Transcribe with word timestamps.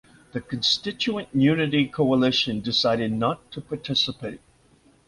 The 0.31 0.41
Constituent 0.41 1.29
Unity 1.31 1.85
coalition 1.85 2.59
decided 2.61 3.11
not 3.13 3.51
to 3.51 3.61
participate. 3.61 4.41